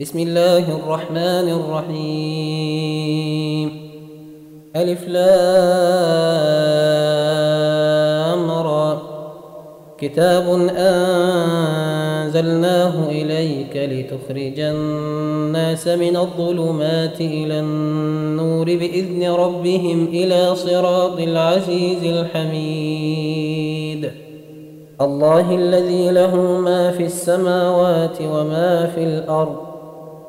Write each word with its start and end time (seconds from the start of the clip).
بسم 0.00 0.18
الله 0.18 0.76
الرحمن 0.76 1.48
الرحيم. 1.88 3.68
ألف 4.76 5.08
لام 5.08 5.24
را. 8.50 9.02
كتاب 9.98 10.68
أنزلناه 10.76 11.88
إليك 13.08 13.76
لتخرج 13.76 14.60
الناس 14.60 15.88
من 15.88 16.16
الظلمات 16.16 17.20
إلى 17.20 17.60
النور 17.60 18.64
بإذن 18.64 19.30
ربهم 19.30 20.06
إلى 20.06 20.54
صراط 20.54 21.20
العزيز 21.20 22.04
الحميد. 22.04 24.10
الله 25.00 25.54
الذي 25.54 26.10
له 26.10 26.36
ما 26.60 26.90
في 26.90 27.04
السماوات 27.04 28.18
وما 28.20 28.86
في 28.94 29.04
الأرض. 29.04 29.65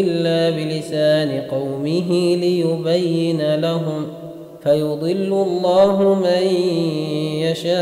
إلا 0.00 0.50
بلسان 0.50 1.40
قومه 1.40 2.36
ليبين 2.36 3.54
لهم 3.54 4.06
فيضل 4.62 5.32
الله 5.46 6.14
من 6.14 6.46
يشاء 7.44 7.80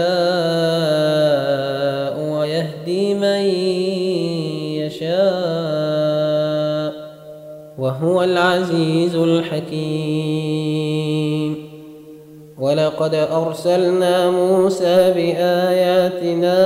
ويهدي 2.32 3.14
من 3.14 3.42
يشاء 4.86 5.18
وهو 7.78 8.22
العزيز 8.22 9.14
الحكيم. 9.14 10.48
ولقد 12.58 13.14
أرسلنا 13.14 14.30
موسى 14.30 15.12
بآياتنا 15.16 16.58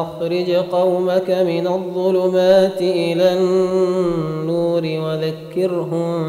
أخرج 0.00 0.50
قومك 0.50 1.30
من 1.30 1.66
الظلمات 1.66 2.80
إلى 2.80 3.32
النور 3.32 4.82
وذكرهم 4.82 6.24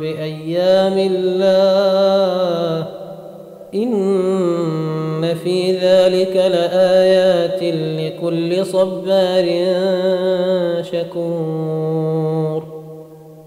بأيام 0.00 0.98
الله. 0.98 2.86
إن 3.74 5.34
في 5.34 5.72
ذلك 5.72 6.36
لآيات 6.36 7.62
لكل 8.00 8.66
صبار 8.66 9.46
شكور. 10.92 12.65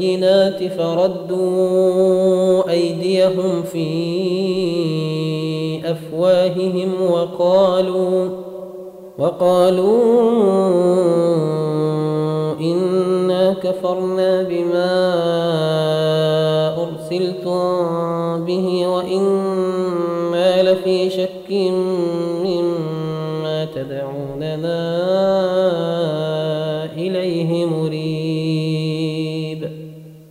بالبينات 0.00 0.72
فردوا 0.72 2.70
أيديهم 2.70 3.62
في 3.62 3.90
أفواههم 5.90 6.92
وقالوا 7.10 8.28
وقالوا 9.18 10.00
إنا 12.60 13.52
كفرنا 13.52 14.42
بما 14.42 15.00
أرسلتم 16.82 17.60
به 18.44 18.86
وإنا 18.86 19.09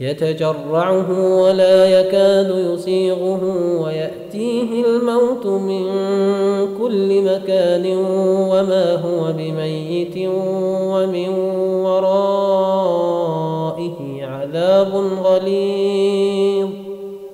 يتجرعه 0.00 1.40
ولا 1.42 2.00
يكاد 2.00 2.54
يسيغه 2.74 3.40
ويأتيه 3.82 4.84
الموت 4.84 5.46
من 5.46 5.86
كل 6.78 7.22
مكان 7.22 7.96
وما 8.50 8.94
هو 8.94 9.32
بميت 9.32 10.28
ومن 10.92 11.28
ورائه 11.84 12.76
عذاب 14.24 14.94
غليظ. 15.24 16.68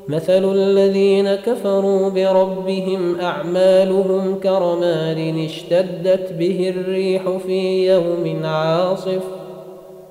مثل 0.08 0.52
الذين 0.54 1.34
كفروا 1.34 2.08
بربهم 2.08 3.20
أعمالهم 3.20 4.38
كرمال 4.42 5.44
اشتدت 5.44 6.32
به 6.32 6.74
الريح 6.76 7.22
في 7.46 7.86
يوم 7.92 8.40
عاصف 8.44 9.41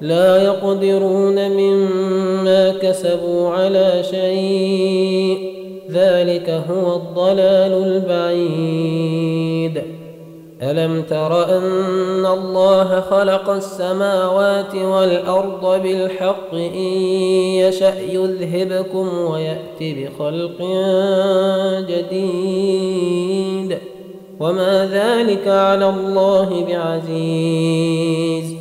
لا 0.02 0.44
يقدرون 0.44 1.50
مما 1.50 2.74
كسبوا 2.82 3.50
على 3.50 4.04
شيء. 4.12 5.54
ذلك 5.92 6.50
هو 6.50 6.96
الضلال 6.96 8.04
البعيد. 8.08 9.82
ألم 10.62 11.02
تر 11.02 11.58
أن 11.58 12.26
الله 12.26 13.00
خلق 13.00 13.50
السماوات 13.50 14.76
والأرض 14.76 15.82
بالحق؟ 15.84 16.54
إن 16.54 16.86
يشأ 17.56 17.94
يذهبكم 18.12 19.08
ويأتي 19.32 19.94
بخلق 19.94 20.62
جديد. 21.90 23.78
وما 24.40 24.90
ذلك 24.94 25.48
على 25.48 25.90
الله 25.90 26.66
بعزيز. 26.70 28.61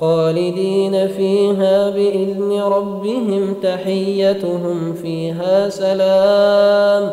خالدين 0.00 1.08
فيها 1.08 1.90
بإذن 1.90 2.62
ربهم 2.62 3.54
تحيتهم 3.62 4.92
فيها 4.92 5.68
سلام. 5.68 7.10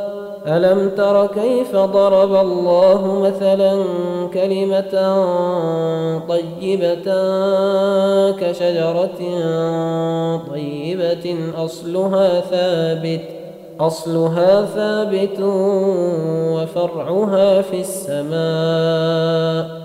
ألم 0.48 0.92
تر 0.98 1.27
كيف 1.27 1.75
ضرب 1.75 2.36
الله 2.36 3.20
مثلا 3.20 3.84
كلمة 4.34 5.25
طيبة 6.30 7.06
كشجرة 8.32 9.20
طيبة 10.51 11.36
أصلها 11.58 12.42
ثابت 12.42 13.22
أصلها 13.80 14.65
ثابت 14.65 15.39
وفرعها 16.54 17.62
في 17.62 17.80
السماء. 17.80 19.85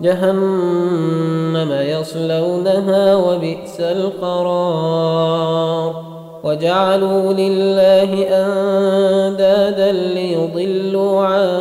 جهنم 0.00 1.72
يصلونها 1.72 3.16
وبئس 3.16 3.80
القرار. 3.80 5.28
وجعلوا 6.44 7.32
لله 7.32 8.26
أندادا 8.28 9.92
ليضلوا 9.92 11.22
عن 11.22 11.58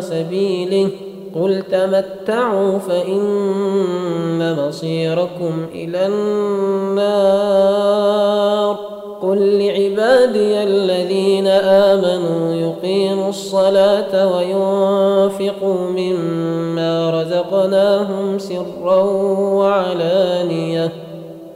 سبيله. 0.00 0.88
قل 1.34 1.62
تمتعوا 1.72 2.78
فإن 2.78 4.56
مصيركم 4.68 5.66
إلى 5.74 6.06
النار. 6.06 7.46
قل 9.22 9.58
لعبادي 9.58 10.62
الذين 10.62 11.46
آمنوا 11.46 12.54
يقيموا 12.54 13.28
الصلاة 13.28 14.36
وينفقوا 14.36 14.95
رزقناهم 17.66 18.38
سرا 18.38 18.96
وعلانية 19.54 20.92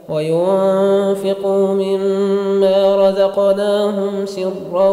وينفقوا 0.09 1.67
مما 1.67 3.09
رزقناهم 3.09 4.25
سرا 4.25 4.89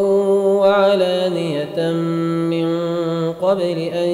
وعلانية 0.62 1.92
من 2.50 2.68
قبل 3.32 3.78
أن 3.78 4.08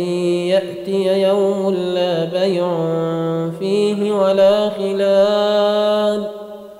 يأتي 0.48 1.22
يوم 1.22 1.74
لا 1.74 2.24
بيع 2.24 2.68
فيه 3.60 4.12
ولا 4.12 4.70
خلال 4.70 5.13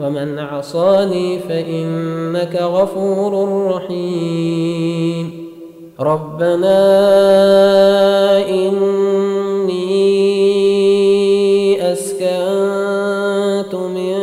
ومن 0.00 0.38
عصاني 0.38 1.38
فإنك 1.38 2.56
غفور 2.62 3.48
رحيم. 3.74 5.46
ربنا 6.00 6.78
إني 8.48 9.82
أسكنت 11.92 13.74
من 13.74 14.16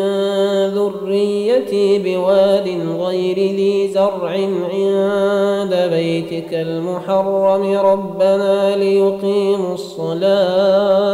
ذريتي 0.67 1.99
بواد 1.99 2.67
غير 2.99 3.37
ذي 3.37 3.87
زرع 3.87 4.29
عند 4.73 5.89
بيتك 5.91 6.53
المحرم. 6.53 7.77
ربنا 7.77 8.75
ليقيموا 8.75 9.73
الصلاة. 9.73 11.13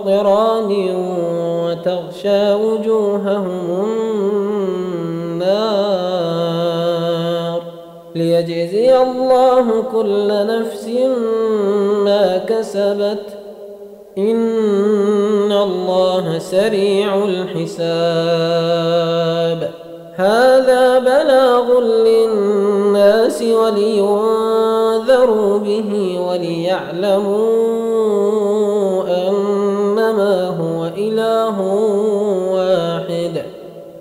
قطران 0.00 0.70
وتغشى 1.64 2.54
وجوههم 2.54 3.66
النار 5.44 6.00
ليجزي 8.14 9.02
الله 9.02 9.82
كل 9.92 10.28
نفس 10.46 10.88
ما 12.04 12.38
كسبت. 12.38 13.26
إن 14.18 15.52
الله 15.52 16.38
سريع 16.38 17.24
الحساب. 17.24 18.70
هذا 20.16 20.98
بلاغ 20.98 21.80
للناس 21.80 23.42
ولينذروا 23.42 23.98
به 25.58 26.20
وليعلموا 26.28 27.79